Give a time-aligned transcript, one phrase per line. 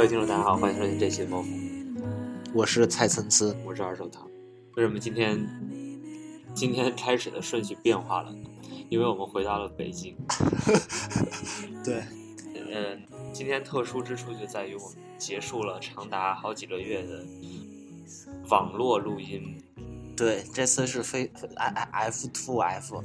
[0.00, 1.52] 各位听众，大家好，欢迎收听这期的猫风，
[2.54, 4.26] 我是蔡参差，我是二手糖。
[4.74, 5.46] 为什么今天
[6.54, 8.34] 今天开始的顺序变化了？
[8.88, 10.16] 因为我们回到了北京。
[11.84, 12.02] 对，
[12.54, 17.22] 嗯，今天特殊之处就在于我们结束了长达好几个月的
[18.48, 19.62] 网络录音。
[20.16, 23.04] 对，这次是非 F to F，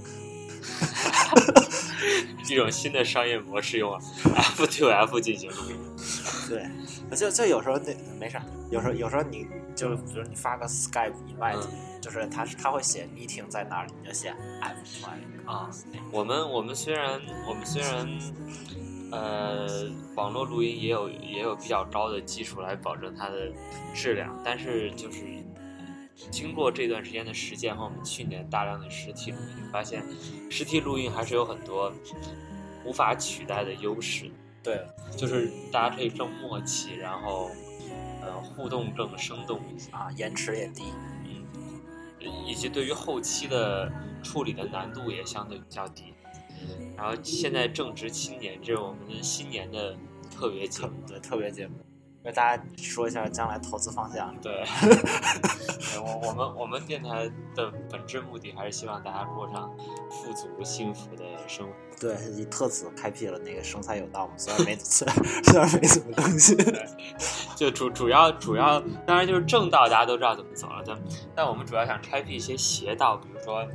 [2.49, 3.99] 一种新的商业模式，用
[4.33, 5.75] F to F 进行录音。
[7.09, 8.37] 对，就就有时候那没事，
[8.69, 11.67] 有时候有时候你就比如你发个 Skype invite，、
[12.01, 15.69] 就是他他会写 meeting 在哪里，你就写 I'm F to F 啊。
[16.11, 18.07] 我们我们虽然我们虽然
[19.11, 19.67] 呃
[20.15, 23.51] 网络录音也有也有比较高的技术来保证它的
[23.93, 25.23] 质量，但是就是
[26.31, 30.03] 经过这段时间的实践和我们去年大量的实体录音，发现
[30.49, 31.91] 实体录音还是有很多
[32.85, 34.31] 无法取代的优势。
[34.65, 34.83] 对，
[35.15, 37.51] 就是大家可以更默契，然后
[38.19, 40.85] 呃互动更生动一些啊，延迟也低，
[41.23, 41.45] 嗯，
[42.47, 43.91] 以及对于后期的
[44.23, 46.15] 处理的难度也相对比较低。
[46.97, 49.95] 然后现在正值青年，这是我们的新年的
[50.35, 51.75] 特别节目，对特别节目，
[52.25, 54.35] 为大家说一下将来投资方向。
[54.41, 54.63] 对，
[56.01, 59.71] 我我们我们电台的本质目的还是希望大家过上
[60.09, 61.73] 富足幸福的生活。
[61.99, 65.07] 对，以特此开辟了那个生财有道嘛，虽然没 虽
[65.57, 66.57] 然没什么更新，
[67.55, 70.99] 就主主要主要当然就是正道，大家都知道怎么走了，但
[71.35, 73.65] 但我们主要想开辟一些邪道，比如说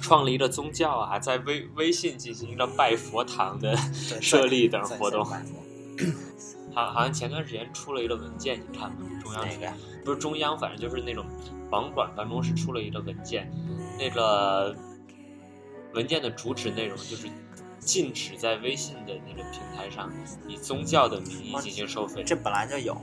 [0.00, 3.76] 创立一个宗教啊，在微微信进行一个拜佛堂的
[4.22, 5.26] 设立等活动。
[6.72, 8.96] 好，好像前段时间出了一个文件，你看吗？
[9.22, 9.74] 中央那个呀？
[10.04, 11.24] 不是中央，反正就是那种
[11.70, 13.50] 网管办公室出了一个文件，
[13.98, 14.74] 那个
[15.94, 17.28] 文件的主旨内容就是
[17.78, 20.10] 禁止在微信的那个平台上
[20.46, 22.22] 以宗教的名义进行收费。
[22.24, 22.96] 这本来就有，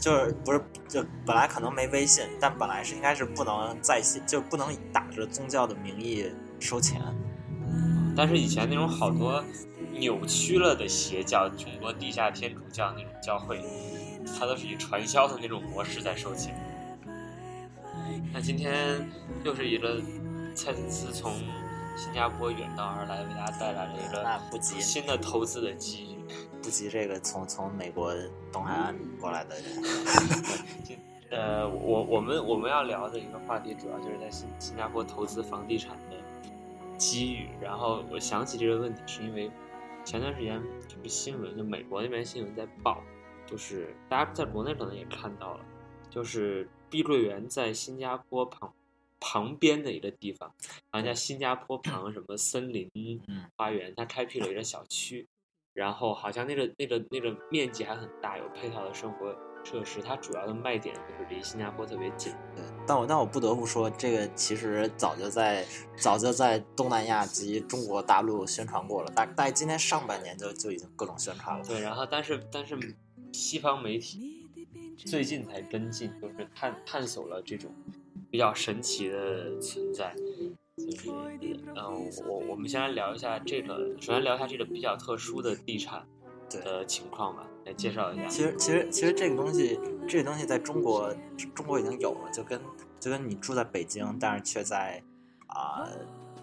[0.00, 7.02] 就是不是就本来可能没微信，但本来是应该是不能在线，就不能打着宗教的名义收钱。
[8.16, 9.44] 但是以前那种好多。
[10.00, 13.62] 扭曲了的邪教，中国地下天主教那种教会，
[14.38, 16.58] 它都是以传销的那种模式在收钱。
[18.32, 19.06] 那今天
[19.44, 20.00] 又是一个
[20.54, 21.34] 蔡司斯从
[21.96, 26.18] 新加坡远道而来，为大家带来了一个那不及新的投资的机遇，
[26.62, 28.14] 不及这个从从美国
[28.50, 29.64] 东海岸过来的人。
[31.30, 36.16] 呃，我我们我们要聊的一个话题，主要就是在新新加坡投资房地产的
[36.96, 37.50] 机遇。
[37.60, 39.50] 然后我想起这个问题，是因为。
[40.04, 43.02] 前段时间就是新闻，就美国那边新闻在报，
[43.46, 45.64] 就是大家在国内可能也看到了，
[46.08, 48.72] 就是碧桂园在新加坡旁
[49.20, 50.48] 旁边的一个地方，
[50.90, 53.20] 好像叫新加坡旁什么森林
[53.56, 55.28] 花园，它开辟了一个小区，
[55.74, 59.36] 然后好像那个那个那个面积还很大，有配套的生活。
[59.62, 62.32] 设施它主要的卖点就是离新加坡特别近。
[62.56, 65.64] 对，但我但我不得不说，这个其实早就在
[65.96, 69.10] 早就在东南亚及中国大陆宣传过了。
[69.12, 71.64] 大大概今年上半年就就已经各种宣传了。
[71.64, 72.76] 对，然后但是但是
[73.32, 74.48] 西方媒体
[74.96, 77.70] 最近才跟进，就是探探索了这种
[78.30, 80.14] 比较神奇的存在。
[80.76, 81.10] 就是
[81.76, 86.06] 嗯，我我们先来聊一下这个，首先聊一下这个比较特殊的地产
[86.48, 87.46] 的情况吧。
[87.74, 88.26] 介绍一下。
[88.28, 91.14] 其实，其实，其实这个东西，这个东西在中国，
[91.54, 92.60] 中国已经有了，就跟
[92.98, 95.02] 就跟你住在北京，但是却在
[95.46, 95.88] 啊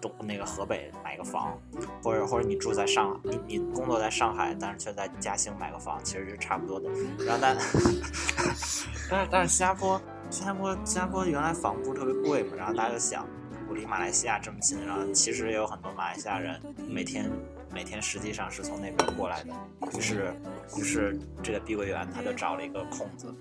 [0.00, 1.58] 东那个河北买个房，
[2.02, 6.88] 或者或者你住在上海，你你工作在上海，但是却在嘉兴买个房，其实是差不多的。
[7.24, 7.56] 然后但
[9.10, 10.00] 但是但是新加坡，
[10.30, 13.26] 新加坡，新加坡原来房不是特别贵嘛，然后大家就想，
[13.68, 17.30] 我离马来西亚这么近，然后其实也有很多马来西亚人每天。
[17.78, 19.52] 每天实际上是从那边过来的，
[19.96, 20.34] 于是，
[20.76, 23.32] 于是这个碧桂园他就找了一个空子，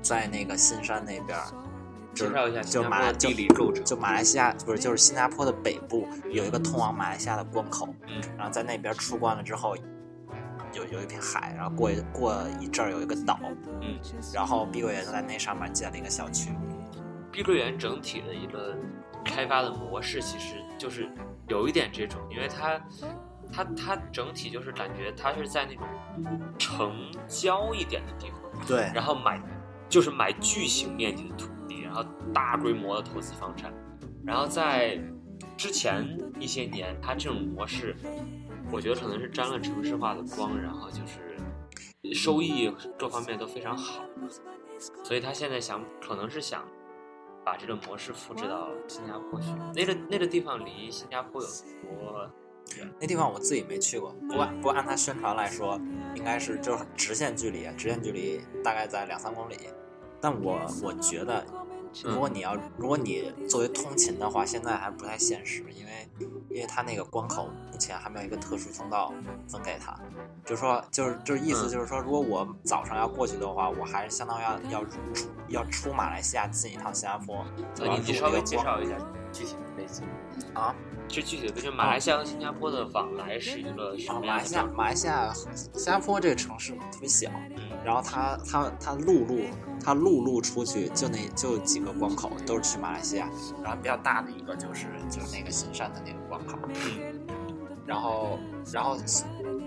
[0.00, 1.38] 在那个新山那边，
[2.14, 9.76] 介绍一下就马地理构成，就马来西亚不是就是新加坡的北部有一个通往马来西亚的关口，嗯，然后在那边出关了之后，
[10.72, 13.38] 有有一片海，然后过过一阵儿有一个岛，
[13.82, 14.00] 嗯，
[14.32, 16.50] 然后碧桂园就在那上面建了一个小区。
[17.30, 18.74] 碧桂园整体的一个
[19.22, 21.06] 开发的模式其实就是。
[21.48, 22.80] 有一点这种，因为它，
[23.52, 25.86] 它，它整体就是感觉它是在那种
[26.58, 29.40] 城郊一点的地方，对，然后买，
[29.88, 32.04] 就是买巨型面积的土地，然后
[32.34, 33.72] 大规模的投资房产，
[34.24, 35.00] 然后在
[35.56, 36.04] 之前
[36.40, 37.94] 一些年，它这种模式，
[38.72, 44.04] 我觉得可能是沾了城市化的光，然后就是收益各方面都非常好，
[45.04, 46.64] 所以他现在想，可能是想。
[47.46, 51.46] 把这个模式复制到新加坡去，那个那个地方离新加坡有
[51.80, 52.28] 多
[52.76, 55.80] 远那地方我自己没去过，不过不过按他宣传来说，
[56.16, 59.54] 应该是就是直线距离，直线距离大概在两三公里。
[60.20, 61.46] 但我我觉得，
[62.04, 66.08] 如果你要如果你作为通勤的话，现在还不太现实，因为
[66.50, 69.12] 因为他那个关口目前还没有一个特殊通道
[69.48, 69.98] 分给他，
[70.44, 74.98] 就是说就是就是意思就是说，如果我早上要过去的话，我还是相当于要要出
[75.48, 77.44] 要出马来西亚进一趟新加坡，
[78.04, 78.96] 你稍微介绍一下
[79.36, 80.04] 具体的背景
[80.54, 80.74] 啊。
[81.08, 84.20] 就具体的，就马来西亚和新加坡的往来是一个什么？
[84.26, 87.30] 马来西亚，马来西亚，新加坡这个城市特别小，
[87.84, 89.38] 然后它它它陆路，
[89.84, 93.30] 它陆路出去就那就几个关口，都是去马来西亚。
[93.62, 96.58] 然后比较大的一个就是就是那个新山的那个关口。
[97.86, 98.36] 然后
[98.72, 98.98] 然后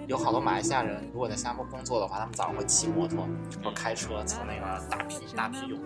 [0.07, 3.25] 有好多马来西亚人，如果在新加坡工作的话，他们早上会骑摩托
[3.63, 5.79] 或开车从那个大批大批涌。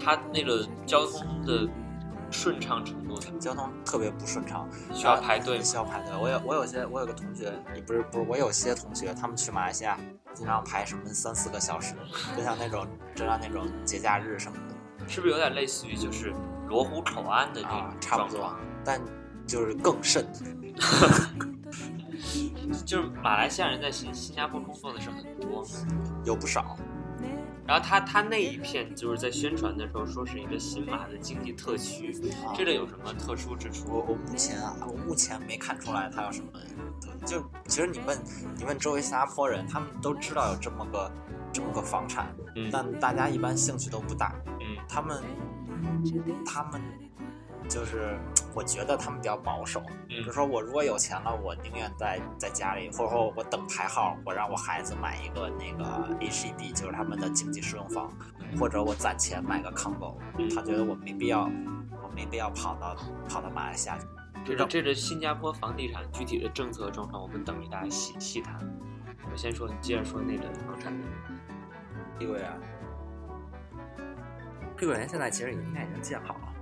[0.00, 1.68] 他那个交通的。
[2.30, 6.12] 顺畅程度，交通特别不顺畅，需要排队，需要排队。
[6.16, 9.98] 我有我有些我有个同学，也不是不是，我有些同学，他们去马来西亚
[10.34, 11.94] 经常排什么三四个小时，
[12.36, 16.34] 就像那种就像那种节假日什么的，是不是有点类似于就是
[16.68, 19.00] 罗湖口岸的这种差不多，但
[19.46, 20.26] 就是更甚。
[22.84, 25.64] 就是马来西亚人在新新加坡工作的是很多，
[26.24, 26.76] 有不少。
[27.66, 32.14] 然后他他那一片就是在宣传的时候说是一个新马的经济特区，
[32.56, 33.88] 这个有什么特殊之处？
[33.88, 36.48] 我我目前啊，我目前没看出来它有什么。
[37.24, 38.18] 就其实你问
[38.56, 41.10] 你问周围新加坡人，他们都知道有这么个
[41.52, 42.34] 这么个房产，
[42.70, 44.34] 但大家一般兴趣都不大。
[44.60, 45.22] 嗯，他们
[46.44, 46.80] 他们。
[47.68, 48.16] 就是，
[48.56, 49.82] 我觉得他们比较保守。
[50.08, 58.10] 比如说，我如果有钱了，我宁愿在在家里，或者说我等排号，我让我孩子买一个那个 H E B，就是他们的经济适用房，
[58.58, 60.14] 或者我攒钱买个 Combo。
[60.54, 61.42] 他觉得我没必要，
[62.02, 62.96] 我没必要跑到
[63.28, 64.06] 跑到马来西亚去。
[64.42, 68.58] 这个这个新加坡房地产具体的政策状况，我们等一下细细谈。
[69.30, 71.06] 我先说，你接着说那个房产的
[72.18, 72.50] 碧桂园。
[74.78, 76.55] 碧桂园现在其实应该已经建好了。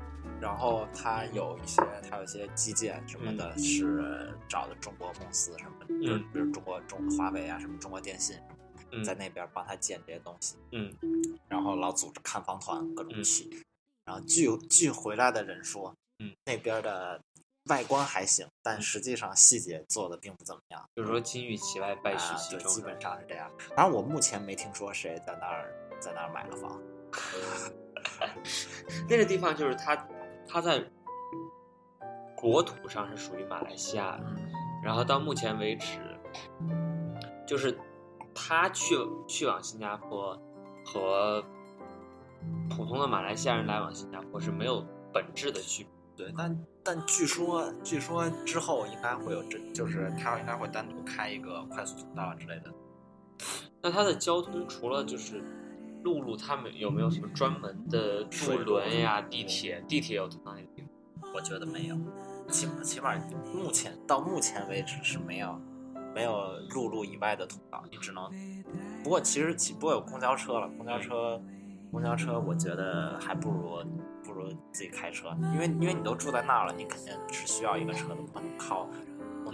[0.44, 8.36] 然后它有一些，它有一些基建什么的，是找的中国公司什么，嗯，比如中国中华为啊，什么中国电信，
[9.02, 10.94] 在那边帮他建这些东西，嗯，
[11.48, 13.48] 然后老组织看房团，各种去，
[14.04, 17.18] 然后据据回来的人说，嗯，那边的
[17.70, 23.50] 外观还行，但实际上细节做的并不怎么样，就是说金玉其外，败絮其中，基本上是这样。
[23.74, 26.78] 反正，我目前没听说谁在那儿在那儿买了房，
[29.08, 29.96] 那个地方就是他。
[30.46, 30.84] 它在
[32.36, 34.24] 国土上是属于马来西亚的，
[34.82, 35.98] 然后到目前为止，
[37.46, 37.76] 就是
[38.34, 38.94] 他去
[39.26, 40.38] 去往新加坡
[40.84, 41.42] 和
[42.68, 46.26] 普通的马来西亚人来往新加坡是没有本质的区别。
[46.26, 52.72] 对，但但据说据说之后应该会有这，就是他应该会单独开一个快速通道之类的。
[53.82, 55.42] 那它的交通除了就是。
[56.04, 59.82] 陆路他们有没有什么专门的渡轮呀、地铁？
[59.88, 61.32] 地铁有通到那个地方？
[61.34, 61.96] 我觉得没有，
[62.48, 63.16] 起码起码
[63.52, 65.58] 目前到目前为止是没有
[66.14, 68.30] 没有陆路以外的通道，你只能。
[69.02, 71.42] 不过其实不过有公交车了，公交车
[71.90, 73.78] 公交车我觉得还不如
[74.22, 78.88] 不如自己开车，因为因为你都住在那儿了，你肯定是需要一个车的，不能靠。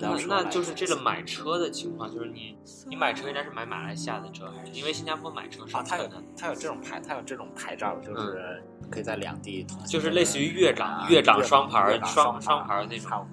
[0.01, 2.57] 那那就是这个买车的情况，就是你
[2.89, 13.27] 你买车应该是买马来西亚的车，还是因为新加坡买车是啊，它有它有这种牌，它有这种牌照，就是可以在两地同就是类似于粤港粤港双牌双双牌那种，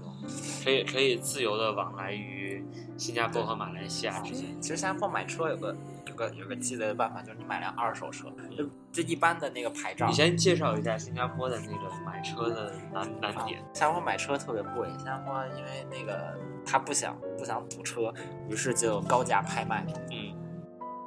[0.63, 2.63] 可以可以自由的往来于
[2.97, 4.61] 新加坡和马来西亚之间。
[4.61, 5.75] 其实新加坡买车有个
[6.07, 6.15] 有。
[6.17, 10.07] 个有个积累的办法，就是你买辆二手车，就就一般的那个牌照。
[10.07, 13.59] 你先介绍一下新加坡的那个买车的难难点。
[13.71, 18.11] 新加坡买车特别贵，新加坡因为那个他不想不想堵车，
[18.49, 19.85] 于是就高价拍卖。
[20.09, 20.33] 嗯。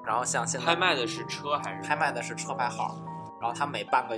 [0.07, 1.83] 然后像现在拍卖的是车还是？
[1.83, 2.97] 拍卖的是车牌号，
[3.41, 4.15] 然后他每半个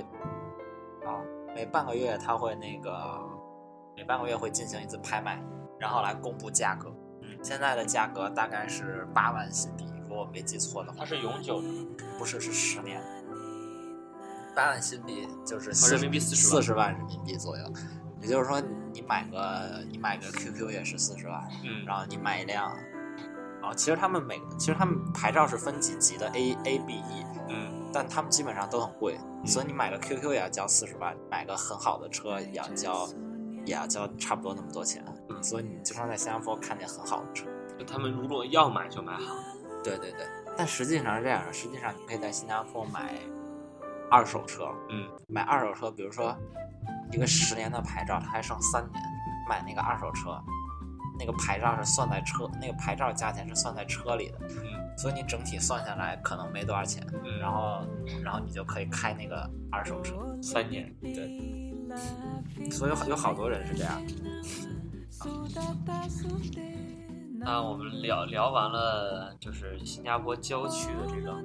[1.07, 1.17] 啊
[1.55, 3.19] 每半个月他会那个
[3.95, 5.41] 每半个月会进行一次拍卖，
[5.79, 6.89] 然后来公布价格。
[7.21, 7.37] 嗯。
[7.43, 9.85] 现在的价格大概是八万新币。
[10.01, 11.67] 如果我没记错的话，它是永久的，
[12.17, 13.01] 不是是十年。
[14.55, 17.73] 八万新币就是人民币四十万人民币左右，
[18.21, 22.69] 也就是说你买个你买个 QQ 也是四十万，嗯，然后你买一辆，
[23.63, 33.07] 啊，其实他们每其实他们牌照是分几级的 A A B E，嗯，但他们基本上都很贵，所以你买个 QQ 也要交四十万，买个很好的车也要交
[33.65, 37.45] 也要交差不多那么多钱，嗯所以你经常在新加坡看见很好的车，
[37.77, 39.35] 就他们如果要买就买好。
[39.83, 40.25] 对对对，
[40.57, 43.13] 但实际上是这样的，实际上你可以在新加坡买
[44.09, 46.33] 二手车，嗯，买二手车，比如说
[47.11, 49.03] 一个十年的牌照，它还剩三年，
[49.49, 50.41] 买那个二手车，
[51.19, 54.83] 那个牌照是算在车，那个牌照价钱是算在车里的，嗯。
[54.95, 57.81] 所以你整体算下来可能没多少钱，嗯，然后
[58.23, 61.27] 然后你就可以开那个二手车，三年，对，
[62.71, 64.01] 所以有有好多人是这样。
[67.39, 71.43] 那我们聊聊完了，就是新加坡郊区的这个，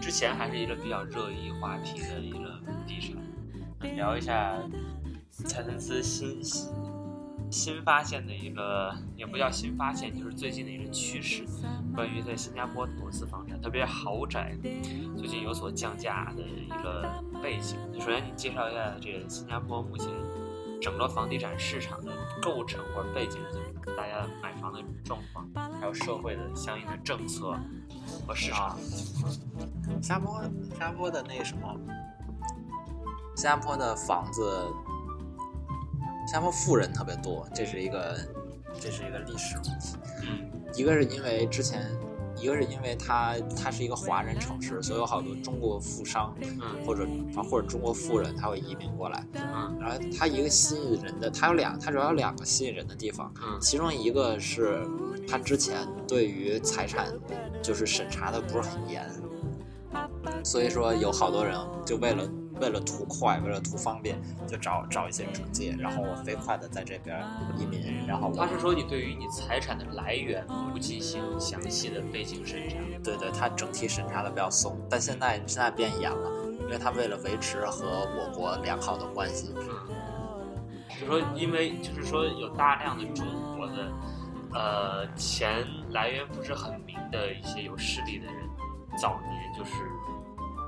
[0.00, 3.16] 之前还是一个比较热议话题的一个地产，
[3.80, 4.54] 那聊一下
[5.30, 6.42] 财政司新
[7.54, 11.44] 新发现的一个，也不叫新发现，就是最近的一个趋势，
[11.94, 14.58] 关于在新加坡投资房产，特别豪宅，
[15.16, 17.08] 最近有所降价的一个
[17.40, 17.78] 背景。
[18.00, 20.08] 首先，你介绍一下这个新加坡目前
[20.82, 27.56] 整个房地产市场的构成或者背景是，大家买房的状况，还有社会的相应的政策
[28.26, 29.32] 和市场情况。
[29.32, 31.72] 新加坡，新加坡的那什么，
[33.36, 34.66] 新加坡的房子，
[36.26, 38.16] 新加坡富人特别多，这是一个，
[38.80, 39.96] 这是一个历史问题。
[40.22, 41.88] 嗯一个是因为之前，
[42.36, 49.24] 一个是因为它它是一个华人城市，所以有好多中国富商嗯或者啊或者中国富人他会移民过来。
[49.34, 54.84] 嗯然后它一个吸引人的，它有两，它主要有两个吸引人的地方，嗯其中一个是
[55.28, 55.76] 它之前
[56.08, 57.06] 对于财产
[57.62, 59.08] 就是审查的不是很严，
[60.42, 62.28] 所以说有好多人就为了
[62.60, 67.20] 为了图快，为了图方便，就找找一些中介，然后我飞快的在这边
[67.58, 72.76] 移民，然后他是说你对于你财产的来源不进行详细的背景审查。
[73.02, 76.30] 对对，他整体审查的比较松，但现在现在变严了，
[76.60, 77.84] 因为他为了维持和
[78.16, 79.52] 我国良好的关系，
[81.00, 83.92] 就说因为就是说有大量的中国的
[84.52, 88.34] 呃钱来源不是很明的一些有势力的人，
[88.96, 89.72] 早年就是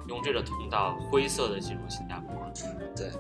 [0.09, 2.35] 用这个通道灰色的进入新加坡。
[2.95, 3.11] 对，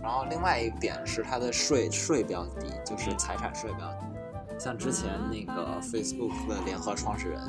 [0.00, 4.06] 然后另外一点是它的税税比较低，就是财产税比较低。
[4.58, 7.40] 像之前那个 Facebook 的联合创始人，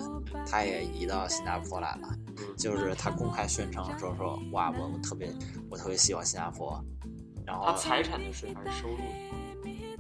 [0.50, 2.10] 他也移到新加坡来了，
[2.58, 5.32] 就是他公开宣称说说哇，我我特别
[5.70, 6.84] 我特别喜欢新加坡，
[7.46, 8.98] 然后他财产的税还是收入？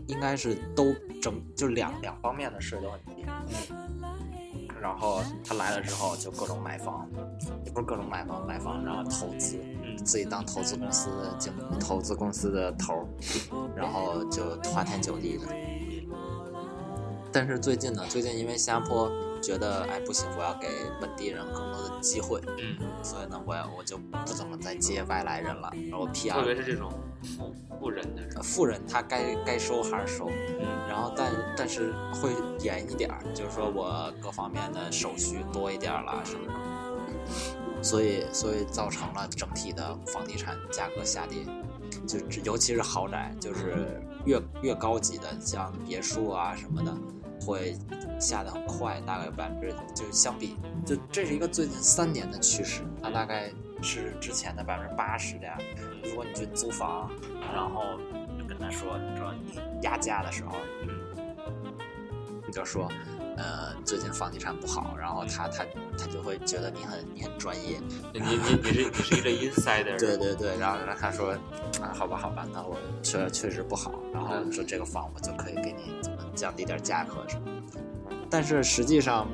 [0.08, 3.25] 应该是都整就两两方面的税都很低。
[4.82, 7.08] 然后他来了之后就各种买房，
[7.61, 13.06] 也不是各种买房买房，然后投资，嗯自己当投资公司的经投资公司的头儿，
[13.75, 15.46] 然后就花天酒地的。
[17.32, 19.10] 但是最近呢，最近因为新加坡
[19.42, 20.68] 觉得哎不行，我要给
[21.00, 26.92] 本地人更多的机会，嗯，所以呢，我要我就不怎么再接外来人了，然后 PR 特别是这种
[27.24, 28.32] 富富人的人。
[28.36, 30.28] 呃富人他该该收还是收，
[30.60, 36.50] 嗯然后但但是会严一点儿，就是说我各方面的手续多一点儿了，是不是？
[37.82, 41.44] 所以所以造成了整体的房地产价格下跌，
[42.08, 46.96] 就尤其是豪宅，就是越越高级的，像别墅啊什么的，
[47.46, 47.76] 会
[48.20, 55.58] 下得很快，大概百分之就相比就这是一个最近三年的趋势，它大概是之前的百分之八十这样。
[56.04, 57.10] 如果你去租房，
[57.54, 57.82] 然后
[58.38, 60.56] 就跟他说，你说你压价的时候，
[62.46, 62.88] 你就说，
[63.38, 65.66] 呃，最近房地产不好，然后他他
[65.98, 67.80] 他就会觉得你很你很专业，
[68.14, 69.98] 你你你是你是一个 insider。
[70.00, 71.32] 对对对，然后他说，
[71.82, 77.80] 啊，好吧好吧，那我确确实不好，然后说这个房我就可以给你怎么降低点价格什么的，
[78.30, 79.28] 但是实际上，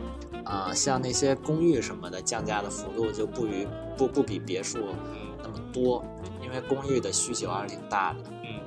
[0.45, 4.79] 啊、像那些公寓什么的降价的幅度就不与不不比别墅
[5.13, 6.05] 嗯那么多，
[6.41, 8.19] 因为公寓的需求还是挺大的。
[8.43, 8.61] 嗯，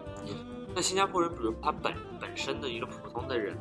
[0.75, 3.57] 那新加坡人，比如他本本身的一个普通的人，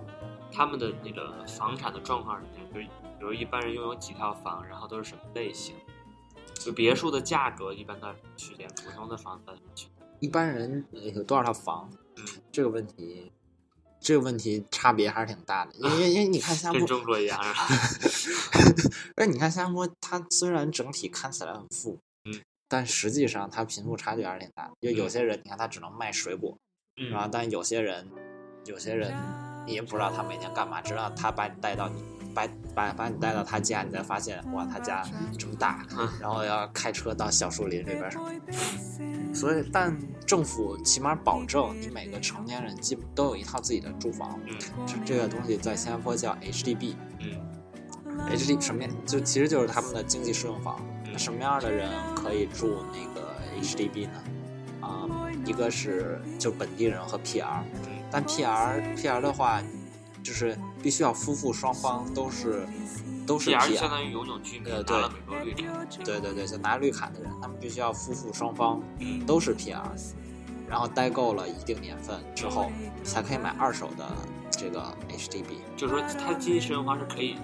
[0.52, 2.74] 他们的那个房产的状况是怎样？
[2.74, 2.80] 就
[3.20, 5.76] 比如一般人拥有几套房，然后都是什么类型？
[6.56, 8.68] 就别墅的价格一般到什么区间？
[8.84, 9.52] 普通的房子？
[10.20, 11.90] 一般人呃有多少套房？
[12.18, 13.32] 嗯，这个问题，
[14.02, 18.92] 这个问题差别还是挺大的，因为因为你看新加 跟坡，中国一样是吧？
[19.16, 24.74] 而你看新加坡，它虽然整体看起来很富，嗯，但实际上它贫富差距还是挺大的。
[24.82, 26.58] 就有嗯些人，你看他只能卖水果，
[26.98, 28.06] 嗯然后但有些人，
[28.66, 29.14] 有些人
[29.70, 35.04] 你也不知道他每天干嘛，直到他把你带到你把把把你带到他家，你才发现哇，他家
[35.38, 38.32] 这么大，嗯然后要开车到小树林里边什么。
[39.32, 39.96] 所以，但
[40.26, 44.40] 政府起码保证你每个成年人基本都有一套自己的住房。
[44.48, 44.58] 嗯
[44.88, 46.96] 这这个东西在新加坡叫 HDB。
[47.20, 47.38] 嗯
[48.36, 50.80] HD 什么样就其实就是他们的经济适用房。
[51.06, 54.24] 那嗯什么样的人可以住那个 HDB 呢？
[54.82, 55.06] 啊、
[55.46, 59.62] 一个是就本地人和 PR，嗯但 PR PR 的话，
[60.24, 62.68] 就是必须要夫妇双方都是
[63.26, 65.64] 都是 PR 相当于永久居民，呃对拿了美国绿卡。
[66.04, 69.82] 对对对，就拿绿卡的人，他们必须要夫妇双方嗯都是 PR，
[70.68, 72.72] 然后待够了一定年份之后，
[73.04, 74.06] 才可以买二手的
[74.52, 75.58] 这个 HDB。
[75.78, 77.38] 就是说它经济适用房是可以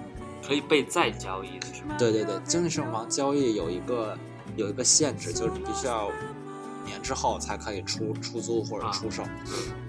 [0.46, 1.94] 可以被再交易的，是吗？
[1.98, 4.16] 对对对，经济适用房交易有一个
[4.56, 6.12] 有一个限制，就是你必须要五
[6.86, 9.22] 年之后才可以出出租或者出售。
[9.24, 9.85] 嗯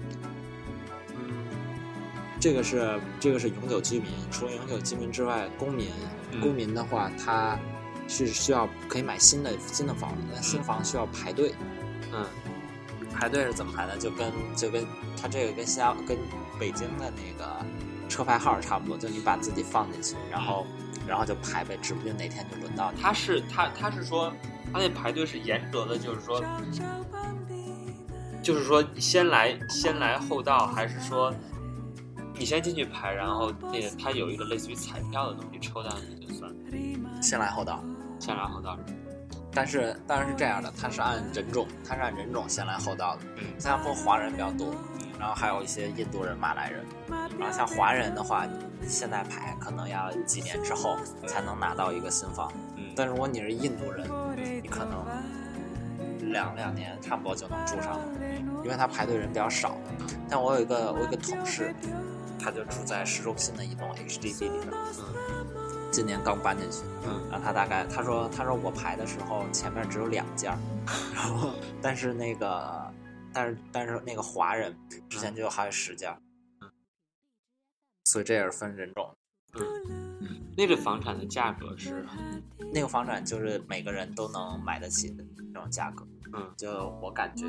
[2.40, 5.88] 这个是这个是永久居民，除了永久居民之外，公民
[6.32, 7.58] 嗯公民的话，他
[8.06, 11.54] 是需要可以买新的新的房子，但新房需要排队。
[12.12, 12.24] 嗯
[13.12, 13.98] 排队是怎么排的？
[13.98, 14.86] 就跟就跟
[15.20, 16.16] 他这个跟新加跟
[16.56, 17.66] 北京的那个
[18.08, 20.64] 车牌号差不多，就你把自己放进去，然后
[21.04, 23.02] 然后就排呗，指不定哪天就轮到你。
[23.02, 24.32] 他是他他是说
[24.72, 26.40] 他那排队是严格的，就是说
[28.40, 31.34] 就是说先来先来后到，还是说
[32.38, 36.52] 你先进去排，然后那个他有一个类似于彩票的东西，抽到你就算
[37.20, 37.82] 先来后到，
[38.20, 38.78] 先来后到。
[39.52, 43.22] 但是当然是这样的，它是按人种，它是按人种先来后到的。
[43.38, 44.72] 嗯新加坡华人比较多，
[45.18, 46.84] 然后还有一些印度人、马来人。
[47.40, 48.46] 然后像华人的话，
[48.80, 54.06] 你现在排可能要几年之后才能拿到一个新房，嗯但如果你是印度人，
[54.62, 58.04] 你可能两两年差不多就能住上了，
[58.62, 59.76] 因为他排队人比较少。
[60.28, 61.74] 但我有一个我有一个同事，
[62.38, 65.46] 他就住在市中心的一栋 HDB 里边，嗯
[65.90, 66.82] 今年刚搬进去。
[67.06, 70.56] 嗯然后他大概他说他说我排的时候前面只有两家，
[71.14, 72.92] 然后但是那个
[73.32, 74.76] 但是但是那个华人
[75.08, 76.18] 之前就还有十家，
[78.04, 79.14] 所以这也是分人种。
[79.54, 82.04] 嗯，那个房产的价格是
[82.72, 86.70] 那个房产就是每个人都能买得起的那种价格，嗯，就
[87.02, 87.46] 我感觉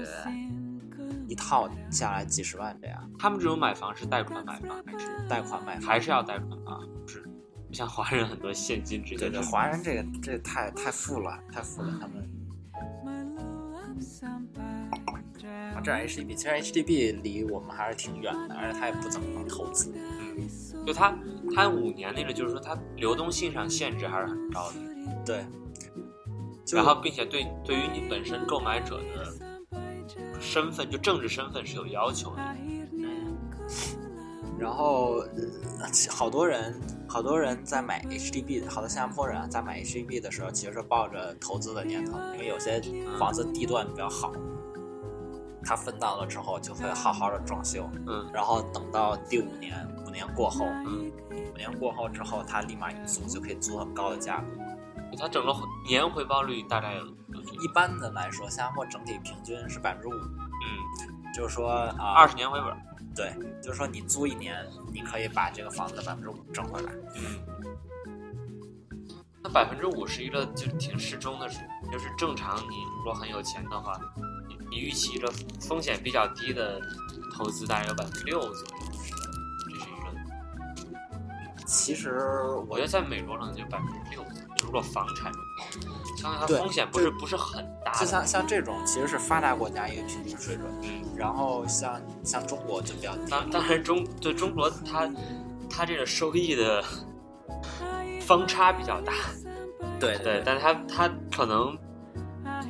[1.27, 5.89] 一套下来几十万这样，他们这种买房是贷款买房还是贷款买房。
[5.89, 6.79] 还是要贷款啊？
[7.01, 7.21] 不是，
[7.67, 12.29] 不像华人很多现金直接对对，华人这个这个太太富了，太富了，他们。
[15.75, 19.93] 啊，这 HDB 其实 HDB 离我们还是挺远的，而且它也不怎么投资。
[19.95, 20.47] 嗯，
[20.85, 21.15] 就它
[21.55, 24.75] 它五年那个就是说它流动性上限制还是很高的，
[25.25, 25.88] 对，就
[26.73, 32.41] 然后并且对对于你本身购买者的身份就政治身份是有要求的。
[34.57, 35.23] 然后、
[35.79, 36.77] 呃好多人
[37.07, 42.81] 好多人在买 HDB，好多新加坡人啊在买 HDB 的时候，其实是抱着投资的念头，因为有些
[43.17, 44.33] 房子地段比较好，
[45.63, 49.73] 他分到了之后就会好好的装修，嗯然后等到第五年，
[50.05, 51.09] 五年过后，嗯，
[51.53, 54.45] 五年过后之后，他立马一租就可以租很高的价格。
[55.17, 55.53] 它整个
[55.87, 56.95] 年回报率大概
[57.61, 62.77] 一般的来说，新加坡整体平均是百分之五，嗯就是说啊，二十年回本。
[63.15, 66.91] 对，就是说你租一年，你可以把这个房子的百分之五挣回来。
[67.15, 67.39] 嗯，
[69.43, 71.59] 那百分之五是一个就挺适中的数，
[71.91, 73.99] 就是正常你如果很有钱的话，
[74.47, 76.79] 你你预期一个风险比较低的
[77.35, 78.55] 投资大概有百分之六左右，
[79.65, 81.65] 这是一个。
[81.65, 82.13] 其实
[82.45, 84.23] 我我觉得在美国可能就百分之六，
[84.63, 85.31] 如果房产，
[86.17, 87.91] 相对它风险不是不是很大。
[87.93, 93.29] 就像像这种其实是发达国家一个平均水准，嗯，然后像像中国就比较低。
[93.29, 95.09] 当当然中对中国它
[95.69, 96.83] 它这个收益的
[98.21, 99.13] 方差比较大，
[99.99, 101.77] 对对，但它它可能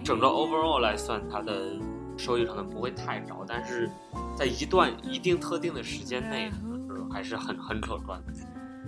[0.04, 1.76] 整个 overall 来算，它的
[2.18, 3.90] 收益可能不会太高，但是
[4.38, 8.34] 在一段一定特定的时间内，是还是很很可观的。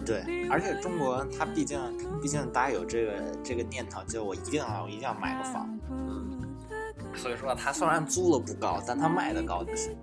[0.06, 1.80] 对，而且中国它毕竟
[2.22, 6.40] 毕竟大家有这个这个念头，就我一定要我一定要买个房，嗯。
[7.16, 9.96] 所以说它虽然租的不高，但它卖的高就行。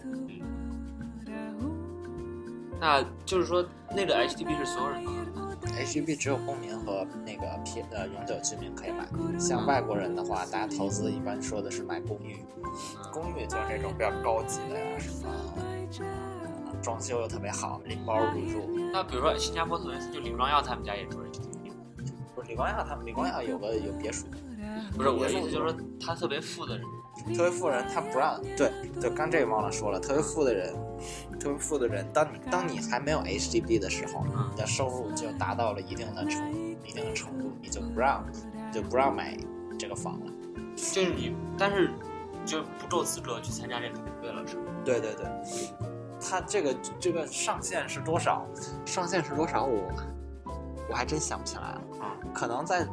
[2.80, 5.84] 那就是说，那个 HDB 是所有人都能买。
[5.84, 9.08] HDB 只有公民和那个 P 呃永久居民可以买，
[9.38, 12.44] 像外国人的话，大家投资一般说的是买公寓，
[13.12, 15.62] 公寓就是这种比较高级的呀，什么、呃
[16.88, 18.66] 装修又特别好，拎包入住。
[18.90, 21.70] 那比如说新加坡特别就李光耀他们家也住 HDB，
[22.34, 24.26] 不是李光耀他们，李光耀有个有别墅，
[24.96, 26.86] 不是我的意思就是说他特别富的人，
[27.36, 30.74] 特别富人他不让，对就，刚这个忘了说了，特别富的人，
[31.38, 36.50] 特别富的人，当你当你还没有 HDB 的时候，嗯你的收入就达到了一定的程
[36.82, 39.36] 一定的程度，你就不让你就不让买
[39.78, 40.32] 这个房了。
[40.74, 41.90] 就是你，但是
[42.46, 44.62] 就不够资格去参加这个团队了，是吗？
[44.86, 45.26] 对对对，
[46.20, 48.46] 他这个这个上限是多少？
[48.84, 49.64] 上限是多少？
[49.64, 49.82] 我
[50.90, 51.80] 我还真想不起来了。
[52.00, 52.86] 啊，可能在，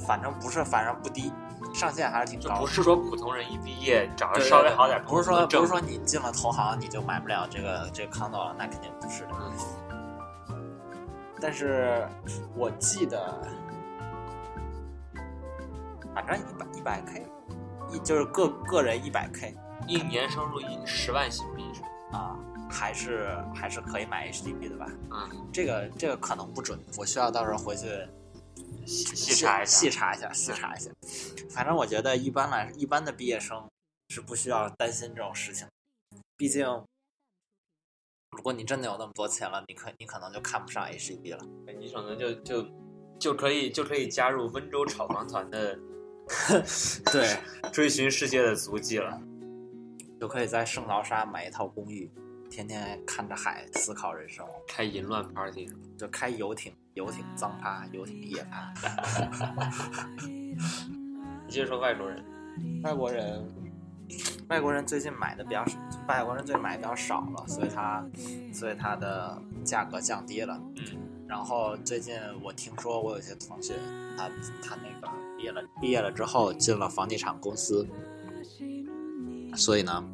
[0.00, 1.32] 反正不是，反正不低，
[1.72, 2.60] 上限还是挺高的。
[2.60, 9.30] 不是说普通人一毕业找个稍微好点不是说不是说你进了投行你就买不了这个这个 condo 了，那肯定不是的。
[11.40, 12.08] 但是
[12.56, 13.38] 我记得，
[16.14, 17.26] 反正一百一百 k，
[17.90, 19.54] 一就是个个人一百 k
[19.86, 21.88] 一年收入一十万新币是吧？
[22.12, 22.38] 啊，
[22.70, 24.86] 还是还是可以买 HDB 的吧？
[25.10, 27.86] 嗯，这个这个可能不准，我需要到时候回去
[28.86, 29.72] 细细查一下。
[29.72, 30.90] 细查一下，细查一下。
[31.50, 33.68] 反正我觉得一般来一般的毕业生
[34.08, 35.66] 是不需要担心这种事情，
[36.36, 36.66] 毕竟
[38.30, 41.44] 如果你真的有那么多钱了，你可你可能就看不上 HDB 了。
[41.78, 42.66] 你可能就就
[43.18, 45.78] 就可以就可以加入温州炒房团的
[47.12, 47.38] 对，
[47.72, 49.20] 追寻世界的足迹了。
[50.20, 52.10] 就可以在圣淘沙买一套公寓，
[52.50, 55.80] 天天看着海思考人生，开淫乱 party 是吗？
[55.98, 58.72] 就开游艇，游艇脏趴，游艇夜趴。
[60.26, 60.56] 你
[61.48, 62.24] 接着说外国人，
[62.82, 63.44] 外国人，
[64.48, 68.04] 外国人最近买的比较少，外国人最近买的比较少了，所以他，
[68.52, 70.60] 所以他的价格降低了。
[70.76, 73.74] 嗯然后最近我听说，我有些同学，
[74.16, 74.28] 他
[74.62, 77.84] 他那个毕业了，毕业了之后进了房地产公司，
[79.54, 80.04] 所以呢，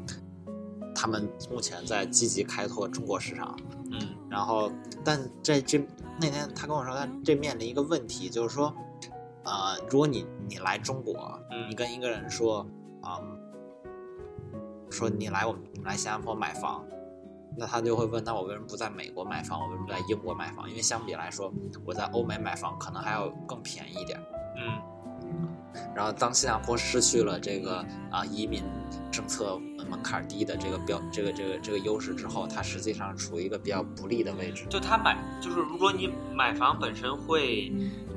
[0.95, 3.57] 他们目前在积极开拓中国市场。
[3.93, 3.99] 嗯
[4.31, 4.71] 然后，
[5.05, 5.85] 但在这
[6.21, 8.73] 那天他跟我说，他这面临一个问题，就是说，
[9.43, 12.65] 呃，如果你你来中国，嗯你跟一个人说，
[13.03, 13.19] 啊、
[14.89, 16.85] 说你来我们来新加坡买房，
[17.57, 19.61] 那他就会问，那我为什么不在美国买房？
[19.61, 20.71] 我为什么不在英国买房？
[20.71, 21.53] 因为相比来说，
[21.85, 24.17] 我在欧美买房可能还要更便宜一点。
[24.57, 24.81] 嗯
[25.95, 28.63] 然后，当新加坡失去了这个啊、移民
[29.11, 34.65] 政策门槛低的这个标这个这个这个优势之后，它实际上处于一个比较不利的位置。
[34.69, 37.73] 就它买，就是如果你买房本身会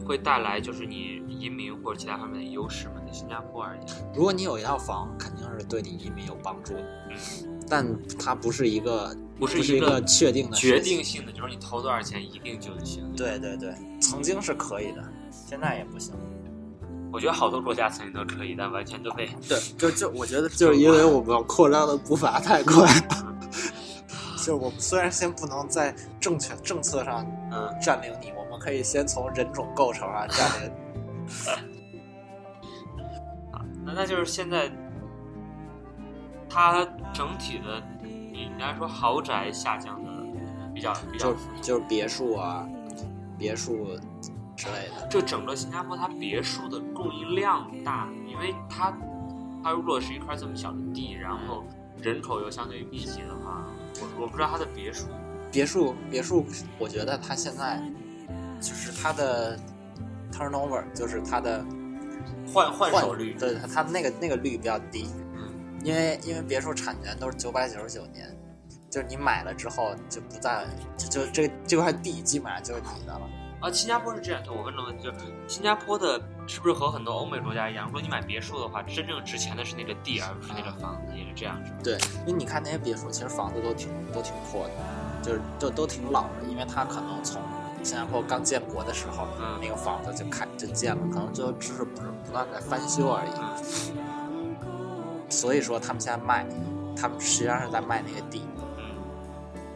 [0.06, 7.86] 会带来就是你移民或者其他方面的优势嘛，在新加坡而言，如果你有一套房，肯定是对你移民有帮助的，嗯，但
[8.20, 13.12] 它不是一个不是一个是一个确定的决定性的就是你投多少钱一定就行。
[13.16, 16.14] 对对对，曾经是可以的，现在也不行。
[17.14, 22.92] 我觉得好多国家曾经都可以，但完全都被对，就就我觉得就是因为我们扩张的步伐太快，
[24.36, 30.74] 就是我们虽然先不能在政权政策上嗯占领你，我们可以先从人种构成啊占领你。
[33.86, 34.72] 那那就是现在，
[36.50, 40.10] 它整体的，你应该说豪宅下降的
[40.74, 42.68] 比较比较就，就是别墅啊，
[43.38, 43.88] 别墅
[44.64, 45.08] 之类的。
[45.08, 48.94] 就整个新加坡它别墅的供应量大，因为它
[49.62, 51.64] 它如果是一块这么小的地，然后
[52.02, 53.66] 人口又相对于密集的话，
[54.00, 55.08] 我我不知道它的别墅，
[55.52, 56.46] 别墅，别墅，
[56.80, 57.82] 我觉得它现在
[58.62, 59.60] 就是它的
[60.32, 61.64] turnover，就是它的
[62.48, 65.52] 换换手率，对它那个那个率比较低，嗯
[65.84, 68.34] 因为因为别墅产权都是九百九十九年，
[68.90, 70.66] 就是你买了之后就不再
[70.98, 73.30] 就就这这块地基本上就是你的了。
[73.64, 81.78] 啊，新加坡是这样，就我问的问题就是，新加坡的是不是和很多欧美国家一样，如果你买别墅的话，真正值钱的是那个地，而不是那个房子，也是这样，是吧？
[81.82, 81.98] 对，
[82.28, 84.74] 因为你看那些别墅，其实房子都挺都挺破的，
[85.24, 87.42] 就是都都挺老的，因为它可能从
[87.84, 93.32] 新加坡刚建国的时候，嗯那个房子就开就建了，可能最后只是不是不断在翻修而已。
[93.40, 94.58] 嗯
[95.30, 96.46] 所以说他们现在卖，
[96.98, 98.63] 他们实际上是在卖那个地，嗯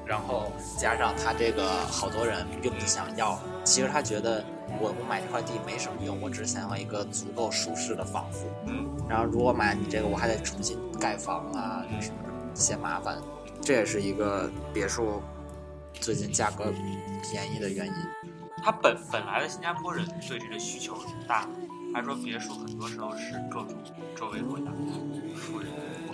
[0.08, 4.44] 然后加上他这个好多人并不想要，其实他觉得
[4.80, 8.46] 我我买这块地没什么用，我只是想要一个足够舒适的房子。
[8.66, 13.18] 嗯然后如果买你这个，我还得重新盖房啊，什么什么，嫌麻烦。
[13.62, 15.22] 这也是一个别墅
[15.94, 16.72] 最近价格
[17.22, 17.94] 便宜的原因。
[18.64, 21.50] 他本本来的新加坡人对这个需求是大的，
[21.94, 23.76] 还说别墅很多时候是各种
[24.16, 24.66] 周围国家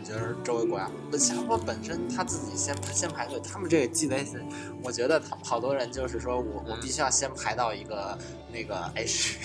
[0.03, 4.25] 觉得是周围国家，那新加坡本身他自己先先排队，他们这个积累，
[4.83, 8.17] 我觉得他好多人就是说我我必须要先排到一个
[8.51, 9.37] 那个 H，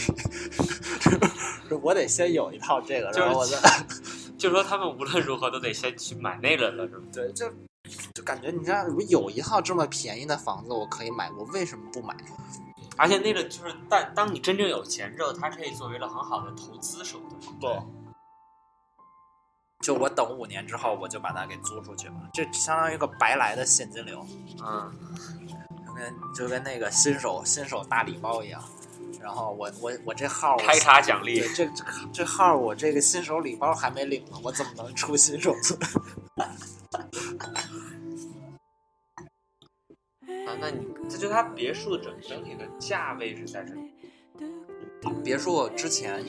[1.82, 3.58] 我得先有一套这个，就是然后我再
[4.36, 7.02] 就说他们无论如何都得先去买那个了，是吧？
[7.12, 7.48] 对，就
[8.14, 12.16] 就感觉你知道，我有一套这么便宜的房子，我可以买，我为什么不买？
[12.96, 17.18] 而且那个就是，但当你真正有钱之后，它可以作为一个很好的投资手
[17.60, 17.60] 段。
[17.60, 17.82] 对。
[19.84, 24.26] 就我等五年之后，我就把它给租出去了，这相当于一个白来的现金流，
[24.62, 24.92] 嗯，
[25.86, 28.62] 就跟就跟那个新手新手大礼包一样。
[29.20, 35.78] 然后我我我这号我开卡奖励对，这这这号我这个新手礼包还没领呢，我怎么能出新手村？
[40.46, 43.87] 啊，那你这就它别墅整整体的价位是在这里。
[45.24, 46.24] 别墅之前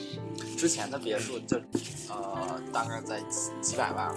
[0.56, 1.56] 之前的别墅就
[2.08, 4.14] 呃大概在几几百万，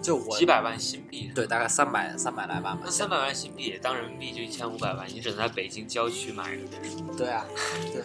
[0.00, 2.78] 就我几百万新币，对，大概三百三百来万吧。
[2.84, 7.00] 那三百万新币也当人民币就一千五百万，你只能在北京郊区买一个别墅。
[7.16, 7.44] 对啊，
[7.92, 8.02] 对，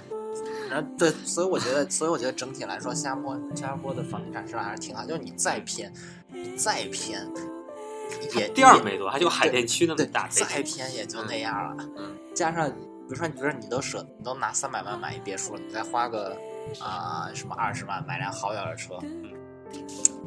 [0.70, 5.06] 然后对，所以我觉得，所以我觉得整体来说，新加坡新加坡的房地产市场还是挺好。
[5.06, 5.94] 就是你再偏，
[6.32, 7.28] 你再偏，
[8.36, 11.86] 也地儿没多，它就海淀区那么对，大，再偏也就那样了。
[11.98, 12.76] 嗯加上比
[13.13, 16.36] 如说，你觉得你都舍，你都拿三百万买一别墅，你再花个
[16.82, 18.97] 啊、什么二十万买辆好点儿的车，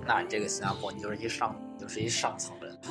[0.07, 2.79] 那你这个新加坡你就是一上就是一上层人。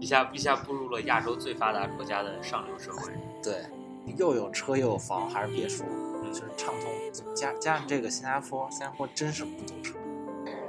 [0.00, 3.12] 一下一下步入了亚洲最发达国家的上流社会。
[3.42, 3.66] 对，
[4.06, 5.84] 你又有车又有房，还是别墅，
[6.24, 6.90] 就是畅通。
[7.34, 9.98] 加加上这个新加坡，新加坡真是不堵车。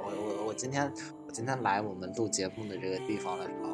[0.04, 0.92] 我我我今天
[1.26, 3.70] 我今天来我们录节目的这个地方的时候，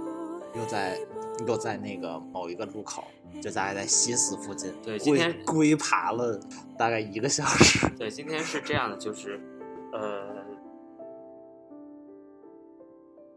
[0.57, 0.99] 又在
[1.47, 3.05] 又在那个某一个路口，
[3.43, 6.41] 就大概在西四附近，龟对今天龟爬了
[6.79, 7.89] 大概一个小时。
[7.97, 9.41] 对，今天是这样的，就是，
[9.93, 10.45] 呃，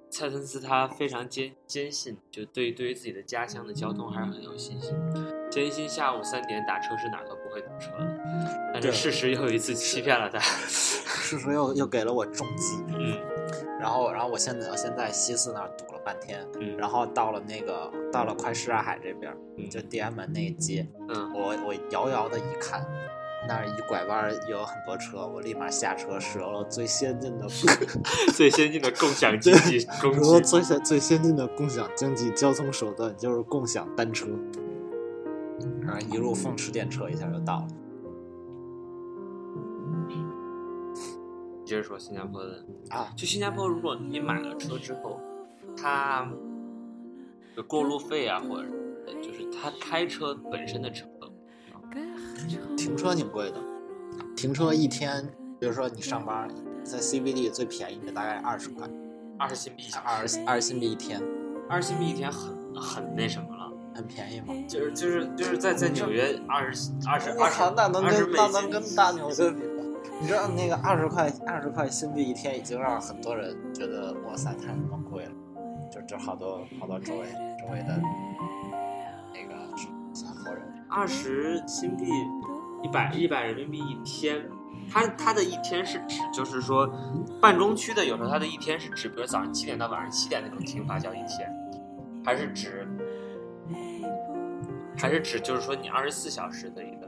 [0.09, 4.95] 蔡森斯他非常坚坚信，就对对于自己的家乡的交通还是很有信心，
[5.51, 8.71] 坚信下午三点打车是哪儿都不会堵车的。
[8.73, 10.39] 但是事实又一次欺骗了他。
[11.29, 13.15] 事实又又给了我重击，嗯
[13.79, 22.85] 然后然后我现在我现在西四那儿堵了半天，嗯然后到了那个到了快什刹海这边，嗯就地安门那一街，嗯，我我遥遥的一看，
[23.47, 27.47] 那儿一拐弯儿有很多车，我立马下车使用了最先进的
[28.35, 30.45] 最先进的共享经济工使用了具。
[30.45, 34.27] 最先最先进的共享经济交通手段，就是共享单车。
[35.81, 37.67] 然后一路风驰电掣，一下就到了。
[41.69, 45.21] 接着说新加坡的啊，就新加坡，如果你买了车之后，
[45.77, 46.27] 它
[47.55, 48.67] 的过路费啊，或者
[49.21, 51.29] 就是它开车本身的成本，
[52.75, 53.57] 停车挺贵的，
[54.35, 56.49] 停车一天，比如说你上班
[56.83, 58.89] 在 CBD 最便宜的大概二十块，
[59.37, 61.21] 二十新币一小，二十二十新币一天，
[61.69, 64.55] 二十新币一天很很那什么了，很便宜吗？
[64.67, 69.68] 就是就是就是在在纽约二十二十二十，那能跟那能跟大纽约比吗？
[70.21, 75.31] 你知道那个二十块二十块新币一天已经让很多人觉得哇塞太他妈贵了，
[75.89, 77.25] 就就好多好多周围
[77.57, 78.01] 周围的
[79.33, 79.55] 那个
[80.13, 82.05] 小伙人，二十新币
[82.83, 84.45] 一百一百人民币一天。
[84.91, 86.89] 它它的一天是指，就是说，
[87.39, 91.47] 半中区的有时候它的一天是指，比如早上七点到晚上七点那种停法叫一天，
[92.25, 92.87] 还是指，
[94.97, 96.98] 还是指就是说你二十四小时的一个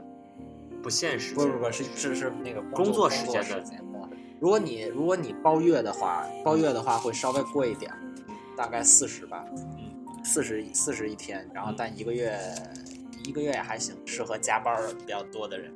[0.82, 1.46] 不限时间？
[1.46, 3.42] 不不不是是是那个工作作时间
[3.92, 4.08] 的。
[4.40, 7.92] 如果你如果你包月的话，包月的话会稍微贵一点，
[8.56, 9.44] 大概四十吧，
[10.24, 12.36] 四十四十一天，然后但一个月
[13.24, 15.72] 一个月也还行，适合加班比较多的人。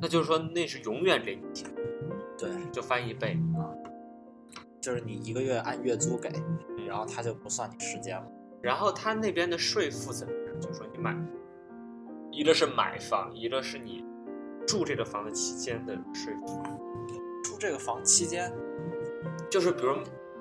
[0.00, 1.68] 那就是说那是永远给你钱，
[2.38, 3.66] 对，就翻一倍啊。
[4.80, 6.28] 就是你一个月按月租给，
[6.88, 8.26] 然后他就不算你时间了。
[8.60, 10.60] 然后他那边的税负怎么样？
[10.60, 11.16] 就是说你买，
[12.30, 14.04] 一个是买房，一个是你
[14.66, 16.62] 住这个房子期间的税负。
[17.42, 18.52] 住这个房期间，
[19.50, 19.96] 就是比如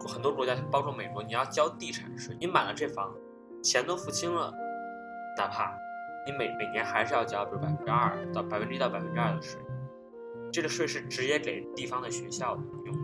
[0.07, 3.13] 很多国家，包括美国，你要交地产税，你买了这房，
[3.63, 4.53] 钱都付清了，
[5.37, 5.73] 哪怕
[6.25, 9.59] 你每每年还是要交，比如百分之二到百分之一到百分之二的税。
[10.51, 12.95] 这个税是直接给地方的学校用。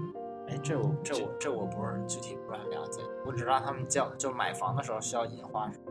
[0.47, 5.81] 哎，这我这我这我不是具体不是很了解，我只知道他们交就买房的时候需要印花税，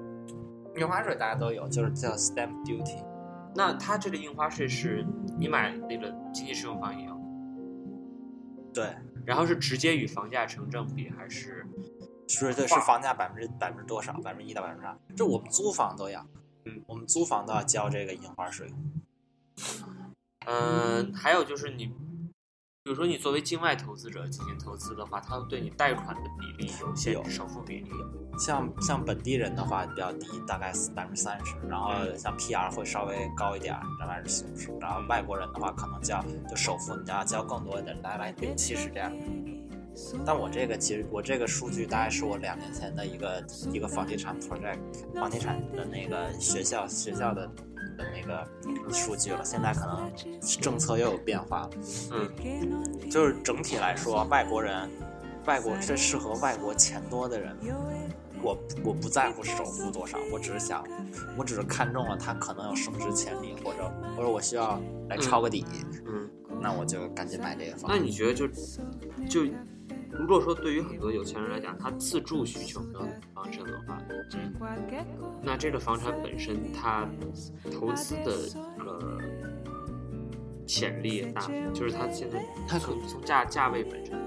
[0.77, 3.05] 印花税大家都有，就是叫 stamp duty。
[3.57, 5.05] 那它这个印花税是
[5.39, 7.19] 你买那个经济适用房也有，
[8.75, 11.67] 对，然后是直接与房价成正比，还是
[12.29, 14.13] 是对，是房价百分之百分之多少？
[14.21, 14.97] 百分之一到百分之二。
[15.17, 16.27] 这我们租房都要，
[16.67, 18.71] 嗯，我们租房都要交这个印花税。
[20.47, 21.91] 嗯，还有就是你，
[22.87, 28.39] 比如说你作为境外投资者进行投资的话，它对你贷款的比例有限有制，首付比例有。
[28.39, 39.13] 像像本地人的话比较低，大概百分之三十，然后嗯像 PR 会稍微高一点，百分之四五十，然后外国人的话可能交就首付你要交更多一点，大概六七十这样。
[40.25, 44.79] 但我这个其实我这个数据大概是我两年前的一个一个房地产 project
[45.13, 47.51] 房地产的那个学校学校的
[47.97, 48.47] 的那个
[48.93, 50.11] 数据了，现在可能
[50.61, 51.71] 政策又有变化了，
[52.13, 54.91] 嗯，就是整体来说，外国人，
[55.47, 57.57] 外国这适合外国钱多的人。
[58.43, 60.85] 我我不在乎首付多少，我只是想，
[61.39, 64.79] 我只是看中了它可能有升值潜力，或者或者我需要
[65.09, 65.65] 来抄个底，
[66.07, 66.31] 嗯，
[66.61, 67.91] 那我就赶紧买这个房。
[67.91, 68.47] 那你觉得就
[69.27, 69.51] 就
[70.19, 73.01] 如果说对于很多有钱人来讲，他自住需求没有
[73.35, 73.99] 旺盛的话，
[75.43, 77.09] 那这个房产本身它
[77.71, 78.33] 投资的
[78.77, 79.19] 这个
[80.67, 84.19] 潜力也大，就是它现在它从从价价位本身，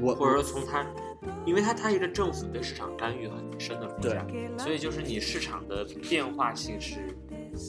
[0.00, 0.84] 我或者说从它，
[1.46, 4.26] 因为它它一个政府对市场干预很深的国家，
[4.58, 6.96] 所以就是你市场的变化性是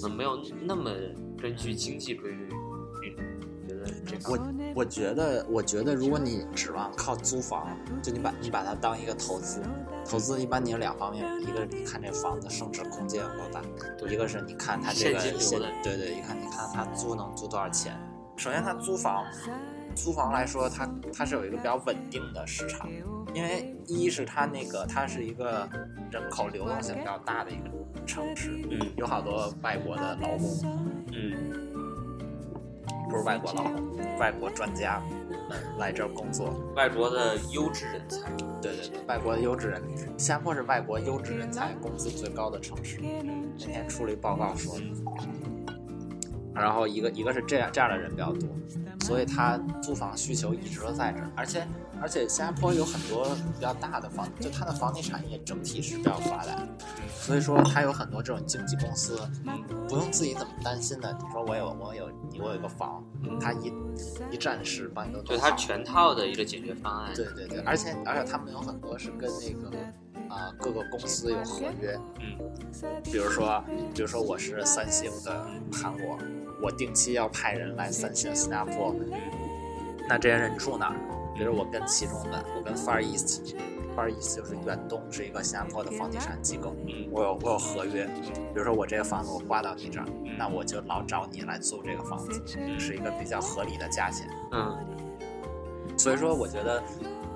[0.02, 0.92] 可能没有那么
[1.40, 2.50] 根据经济规律
[4.12, 4.32] 这个。
[4.34, 4.40] 我
[4.76, 7.70] 我觉得，我觉得，如果你指望靠租房，
[8.04, 9.62] 就你把你把它当一个投资，
[10.06, 13.62] 投资一般你有两方面，一个是你看这房子升值空间有多大，
[14.08, 15.20] 一个是你看它这个
[15.82, 17.98] 对对，一看你看它租能租多少钱。
[18.38, 19.24] 首先，它租房，
[19.96, 22.90] 租房来说，它它是有一个比较稳定的市场，
[23.34, 25.70] 因为一是它那个它是一个
[26.12, 27.70] 人口流动性比较大的一个
[28.06, 30.50] 城市，嗯有好多外国的劳工，
[31.12, 31.71] 嗯
[33.12, 35.04] 不是外国劳工，外国专家
[35.50, 36.56] 们来这儿工作。
[36.78, 39.84] 外国的优质人才，对对对，外国的优质人，
[40.18, 43.02] 新加坡是外国优质人才工资最高的城市。
[43.02, 44.78] 那天出了一报告说，
[46.56, 48.48] 然后一个一个是这样这样的人比较多，
[49.02, 51.68] 所以他租房需求一直都在这儿，而且
[52.02, 56.68] 而且新加坡有很多比较大的房，就它的房地产业整体是比较发达，
[57.20, 59.20] 所以说它有很多这种经纪公司，
[59.88, 61.14] 不用自己怎么担心的。
[61.14, 63.04] 你说我有我有你我有一个房，
[63.40, 63.72] 它一
[64.32, 67.14] 一站式帮你都就弄好它全套的一个解决方案。
[67.14, 69.78] 对对对，而且而且他们有很多是跟那个
[70.28, 72.38] 啊、各个公司有合约，嗯，
[73.04, 76.18] 比如说比如说我是三星的韩国，
[76.64, 78.96] 我定期要派人来三星新加坡，
[80.08, 80.96] 那这些人住哪儿？
[81.36, 88.06] 比如我跟其中的，我跟 Far East，Far East 就是远东是一个新加坡的房地产机构，嗯我有我有合约，
[88.54, 94.28] 比如说我这个房子我挂到你这儿，嗯那我就老找你来租这个房子，嗯是一个比较合理的价钱。
[94.52, 94.78] 嗯
[95.98, 96.82] 所以说，我觉得，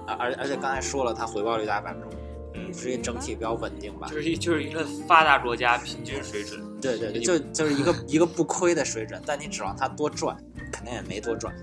[0.08, 2.20] 而而而且刚才说了，它回报率大概百分之五，
[2.56, 4.16] 嗯，是一整体比较稳定吧就。
[4.16, 6.64] 是一就是一个发达国家平均水准。
[6.82, 10.36] 对对对，就就是一个一个不亏的水准，但你指望它多赚，
[10.72, 11.54] 肯定也没多赚。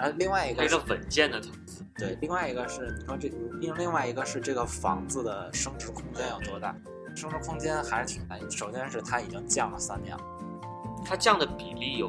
[0.00, 1.84] 然后另外一个是一个稳健的投资。
[1.96, 3.28] 对，另外一个是你说这
[3.60, 6.74] 另另外一个是这个房子的升值空间有多大？
[7.14, 8.38] 升值空间还是挺大。
[8.48, 10.22] 首先是它已经降了三年了，
[11.04, 12.08] 它降的比例有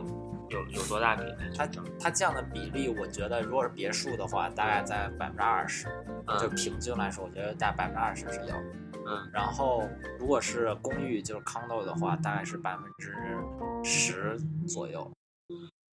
[0.50, 1.36] 有有多大比例？
[1.54, 1.68] 它
[2.00, 5.88] 它降的比例，我觉得如果是别墅的话，大概在百分之二十，
[6.40, 8.56] 就嗯平均来说，我觉得大概百分之二十是有。
[9.04, 13.14] 嗯然后如果是公寓，就是 condo 的话，大概是百分之
[13.84, 15.12] 十左右。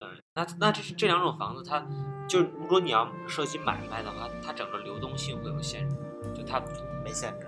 [0.04, 1.84] 嗯，那那这这两种房子，它
[2.28, 5.96] 就如果你要涉及买卖的话，它整个流动性会有限制，
[6.34, 6.60] 就它
[7.02, 7.46] 没限制，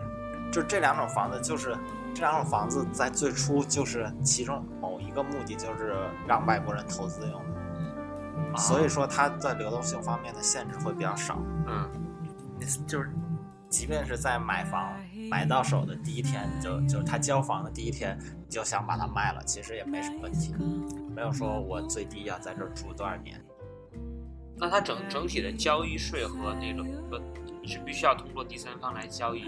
[0.53, 1.77] 就这两种房子，就是
[2.15, 5.95] 这两种房子在最初就是其中某一个目的就是
[6.27, 7.33] 让外国人投资用
[8.53, 11.39] 的，所以说它在流动性方面的限制会比较少。
[11.67, 11.91] 嗯。
[12.87, 13.11] 就是，
[13.69, 14.95] 即便是在买房
[15.31, 20.55] 买到手的第一天，你就就是他交房的第一天，你就想把它卖了，其实也没什么问题，
[21.17, 23.43] 没有说我最低要在这儿住多少年。
[24.55, 27.23] 那它整整体的交易税和那个呃，
[27.63, 29.45] 你是必须要通过第三方来交易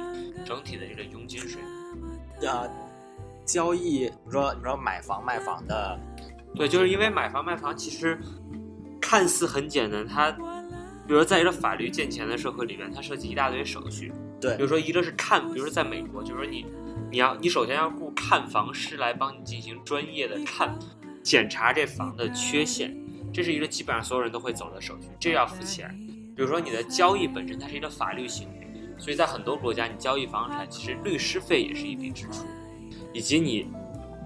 [0.47, 1.61] 整体的这个佣金税。
[2.41, 2.67] 呃，
[3.45, 6.01] 交易，你说你说买房卖房的，
[6.55, 8.19] 对，就是因为买房卖房其实
[8.99, 14.11] 看似很简单，它比如说在一个法律健全的社会里边，它涉及一大堆手续。
[14.41, 16.65] 对比如说一个是看，比如说在美国，就是说你
[17.11, 20.79] 你要你首先要雇看房师来帮你进行专业的看
[21.29, 22.97] 检查这房的缺陷，
[23.35, 25.95] 这是一个基本上所有人都会走的手续，这要付钱。
[26.35, 32.47] 比如说你的交易本身它是一个法律行为，所以在很多国家你交易房产，其实律师费也是一笔支出，
[33.13, 33.71] 以及你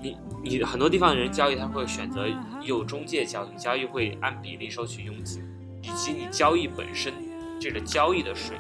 [0.00, 2.28] 你你很多地方的人交易他会选择
[2.62, 5.42] 有中介交易，交易会按比例收取佣金，
[5.82, 7.12] 以及你交易本身
[7.60, 8.56] 这个交易的税。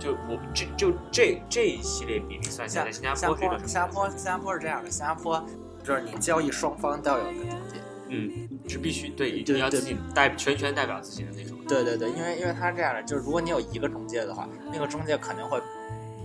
[0.00, 5.46] 就我这就这这一系列比例算下来，新加坡是一个什么新加坡新加坡是这样的，新加坡
[5.84, 7.83] 就是你交易双方都要有一个中介。
[8.08, 8.30] 嗯
[8.68, 11.58] 是必须对，对对你要自己代全权代表自己的那种。
[11.66, 15.60] 对对对，因为因为他是这样的，就是如果你有一个中介的话，那个中介肯定会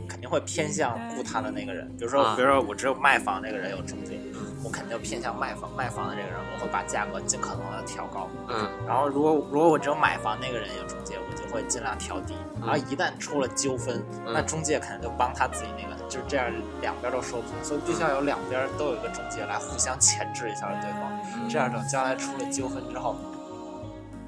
[0.08, 1.88] 肯定会偏向雇他的那个人。
[1.98, 4.20] 比如说，啊比如说我只有卖房那个人有中介，
[4.64, 8.28] 我肯定偏向卖房卖房的这个人，我会把价格尽可能的调高。
[8.48, 12.34] 嗯然后如果如果我只有买房那个人有中介，我就会尽量调低。
[12.56, 23.16] 嗯然后一旦出了纠纷，嗯那中介肯定就帮他自己那个，就是这样两边都受损，所以必须要有两边都有一个中介来互相钳制一下对方，这样等将来出了纠纷之后，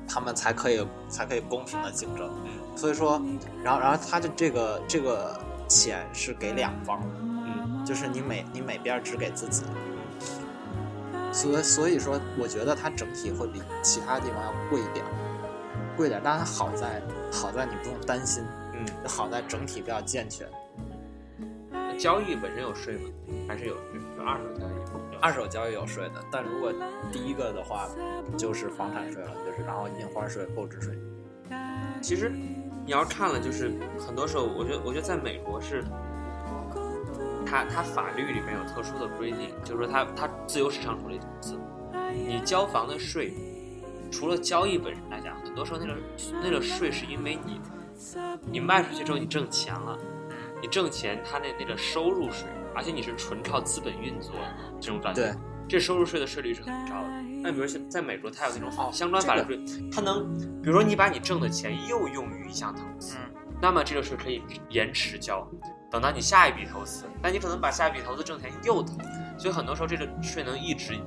[0.07, 2.31] 他们才可以才可以公平的竞争。
[2.75, 3.21] 所以说，
[3.63, 5.37] 然后然后他的这个这个
[5.67, 9.65] 钱是给两方的，嗯就是你每你每边只给自己。
[11.31, 15.05] 所以所以说，我觉得它整体会比其他地方要贵一点，
[15.95, 16.21] 贵一点。
[16.23, 17.01] 但它好在
[17.31, 20.47] 好在你不用担心，嗯，好在整体比较健全。
[21.97, 23.09] 交易本身有税吗？
[23.47, 24.23] 还是有有？
[24.23, 26.73] 二手交易有二手交易有税的，但如果
[27.11, 27.87] 第一个的话，
[28.37, 30.97] 就是房产税了，就是然后印花税、购置税。
[32.01, 32.31] 其实
[32.85, 35.83] 你要看了，就是很多时候，我觉得，我觉得在美国是，
[37.45, 41.59] 它它法律里面有特殊的规定，就是说它它自由市场主义投资，
[42.13, 43.33] 你交房的税，
[44.11, 45.95] 除了交易本身来讲，很多时候那个
[46.43, 47.61] 那个税是因为你
[48.51, 49.97] 你卖出去之后你挣钱了，
[50.61, 54.33] 你挣钱它那那个收入税，而且你是纯靠资本运作
[54.79, 55.33] 这种转对，
[55.67, 57.07] 这收入税的税率是很高的。
[57.43, 59.59] 那比如像在美国，它有那种哦相关法律税，
[59.91, 60.31] 它能，
[60.61, 65.47] 比如说你把你挣的钱又用于一项投资，嗯，那么这个税可以延迟交，
[65.91, 68.97] 等到你下一笔投资，那你可能把下一笔投资挣钱又投，
[69.37, 70.97] 所以很多时候这个税能一直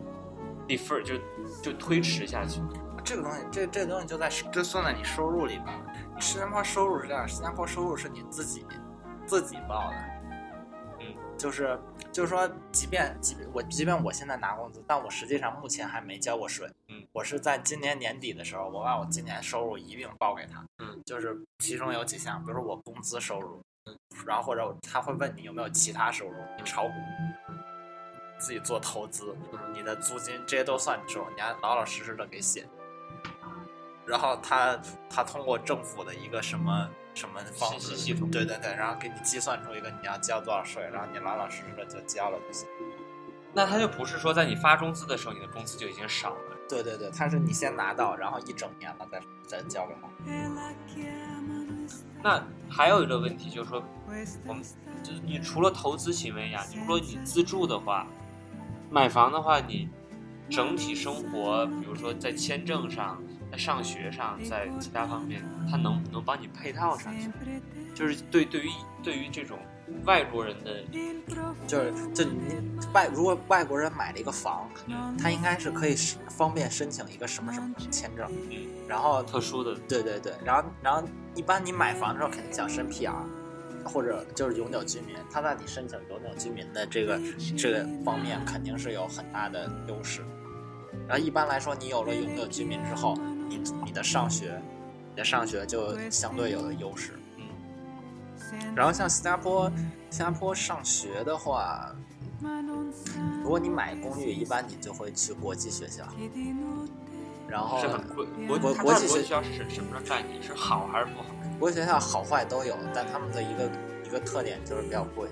[0.68, 1.14] defer 就
[1.62, 2.60] 就推迟下去。
[3.02, 5.92] 这个东西，这这个东西就在就算在你收入里边了。
[6.20, 8.66] 新加坡收入是这样，新加坡收入是你自己
[9.26, 9.96] 自己报的，
[11.00, 11.78] 嗯，就是
[12.12, 23.64] 就是说，即便即便我即便我现在拿工资，但我实际上目前还没交过税，嗯，我是在今年年底的时候，我把我今年收入一并报给他，嗯，就是其中有几项，比如说我工资收入，嗯，
[24.26, 26.92] 然后或者他会问你有没有其他收入，你炒股。
[28.36, 29.34] 自己做投资，
[29.72, 32.66] 你的租金这些都算你收入，你要老老实实的给写。
[34.04, 34.78] 然后他
[35.08, 42.68] 他通过政府的一个什么什么方式系统对对对，然后给你计算出一个你要交多少税，然后你老老实实的就交了就行。
[43.54, 46.40] 那他就不是说在你发工资的时候，你的工资就已经少了。
[46.68, 50.08] 对对对，他是你先拿到，然后一整年了再再交给他。
[52.24, 53.84] 那还有一个问题就是说，
[54.46, 54.64] 我们
[55.02, 58.06] 就是你除了投资行为呀，如果你自住的话，
[58.90, 59.90] 买房的话，你
[60.48, 63.22] 整体生活，比如说在签证上、
[63.52, 67.28] 在上学上、在其他方面，它能不能帮你配套上去。
[67.94, 68.70] 就是对对于
[69.02, 69.58] 对于这种
[70.04, 70.84] 外国人的，
[71.66, 72.32] 就是就你
[72.92, 74.68] 外如果外国人买了一个房，
[75.18, 81.02] 他应该是可以申方便申请一个什么什么签证，嗯，然后特殊的，对对对，然后然后
[81.34, 83.12] 一般你买房的时候肯定想申 PR，
[83.84, 87.20] 或者就是永久居民，他在你申请永久居民的这个
[87.56, 90.22] 这个方面肯定是有很大的优势。
[91.06, 93.16] 然后一般来说，你有了永久居民之后，
[93.48, 94.58] 你你的上学，
[95.10, 97.12] 你的上学就相对有了优势。
[98.62, 99.70] 嗯，然后像新加坡，
[100.10, 101.94] 新加坡上学的话，
[103.42, 106.04] 如果你买公寓，一般你就会去国际学校，
[107.48, 108.26] 然后是很贵。
[108.46, 110.42] 国国国际学它的国际学校是什什么概念？
[110.42, 111.26] 是好还是不好？
[111.58, 113.70] 国际学校好坏都有，但他们的一个
[114.04, 115.28] 一个特点就是比较贵，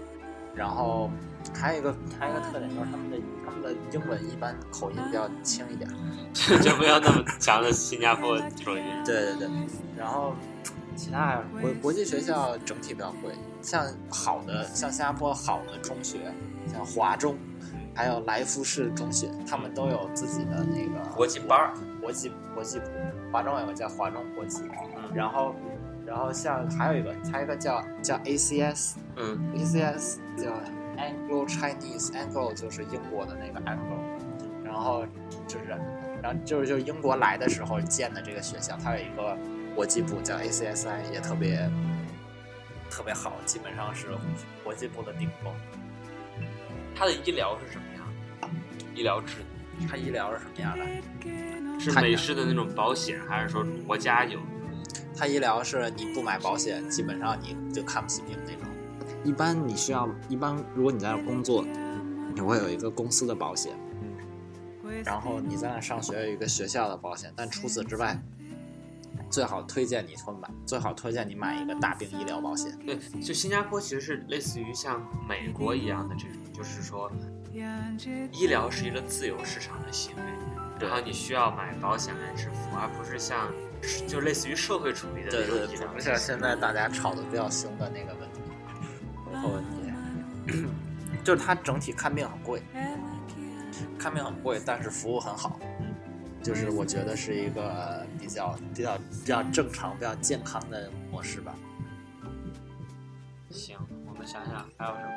[0.55, 1.11] 然后
[1.55, 5.91] 还有一个还有一个特点就是他们的他们的英文一般口音比较轻一点。
[6.63, 8.85] 就不要那么强的新加坡口音。
[9.05, 9.49] 对对对，
[9.97, 10.35] 然后
[10.97, 16.19] 其他还有国国际学校整体比较贵，像好的像新加坡好的中学，
[16.67, 17.37] 像华中，
[17.95, 22.87] 还有来福士中学，他们都有自己的那个国际班儿，国际国际部，
[23.33, 24.63] 华中有个叫华中国际，
[24.97, 25.55] 嗯然后
[26.07, 28.95] 然后像还有一个还有一个叫叫 ACS。
[29.17, 30.51] 嗯 ACS 叫
[30.97, 35.05] Anglo Chinese，Anglo 就是英国的那个 Anglo，然后
[35.47, 35.67] 就是，
[36.23, 39.37] 然后就是就是英国来的时候建的这个学校，它有一个
[39.75, 41.71] 国际部叫 ACSI，也特别
[42.91, 44.09] 特别好，基本上是
[44.63, 45.53] 国际部的顶峰。
[46.95, 48.51] 它的医疗是什么样？
[48.95, 51.81] 医疗制度它医疗是什么样的？
[51.81, 54.39] 是美式的那种保险，还是说国家有？
[55.17, 58.61] 它医疗是你不买保险，基本上你就看不起病那种。
[59.25, 61.65] 一般你需要，一般如果你在那工作，
[62.35, 63.73] 你会有一个公司的保险，
[65.05, 68.19] 然后你在那上学有一个学校的保险，但除此之外，
[69.33, 72.71] 最好推荐你说买，最好推荐你买一个大病医疗保险。
[72.85, 77.11] 对，就新加坡其实是类似于像美国一样的这种，就是说，
[78.31, 80.23] 医疗是一个自由市场的行为，
[80.79, 83.51] 然后你需要买保险来支付，而不是像
[84.07, 85.99] 就类似于社会主义的对对，那种医疗不。
[85.99, 88.41] 像现在大家吵得比较凶的那个问题，
[89.25, 90.67] 户口问题，
[91.25, 92.63] 就是它整体看病很贵，
[93.99, 95.59] 看病很贵，但是服务很好，
[96.43, 101.55] 就是我觉得是一个比较比较比较正常、比较健康的模式吧。
[103.51, 105.11] 行，我们想想还有什么？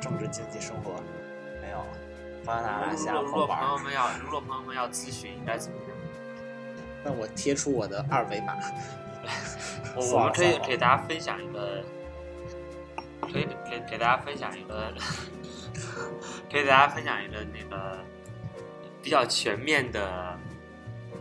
[0.00, 0.94] 政治、经济、生活
[1.62, 1.86] 没有了，
[2.44, 3.46] 发达哪下如果？
[3.46, 5.86] 朋友们要，如果朋友们要咨询，应该怎么样？
[7.04, 8.54] 那我贴出我的二维码。
[9.94, 11.82] 我 我们可以给大家分享一个，
[13.20, 14.92] 可以给给大家分享一个，
[16.50, 17.98] 可以给大家分享一个那个
[19.06, 20.36] 比较全面的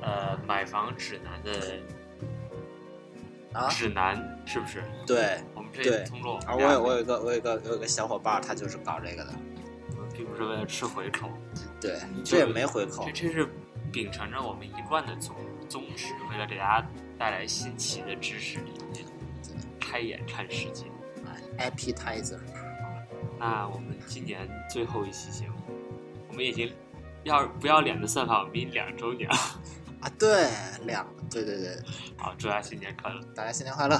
[0.01, 1.77] 呃买房指南的
[3.53, 4.83] 啊，指南，是不是？
[5.05, 9.31] 对，我们可对以通过我们而我有我有一个我有一个我有个小伙伴，他就是搞这个的。
[10.15, 11.29] 并不是为了吃回扣，
[11.79, 13.11] 对，这也没回扣这。
[13.11, 13.47] 这是
[13.91, 15.35] 秉承着我们一贯的宗
[15.69, 16.87] 宗旨，为了给大家
[17.19, 19.05] 带来新奇的知识理念，
[19.79, 20.85] 开眼看世界。
[21.59, 22.39] appetizer。
[23.37, 25.55] 那我们今年最后一期节目，
[26.29, 26.73] 我们已经
[27.25, 29.35] 要不要脸的算法，我们两周年了。
[29.99, 30.47] 啊，对，
[30.85, 31.75] 两，对对对，
[32.15, 33.19] 好，祝大家新年快乐。
[33.35, 33.99] 大家新年快乐。